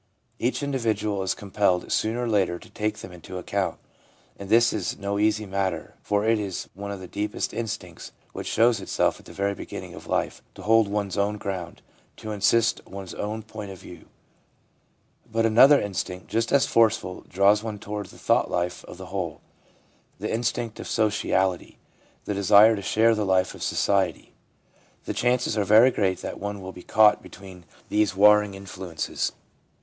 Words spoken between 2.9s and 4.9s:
them into account; and this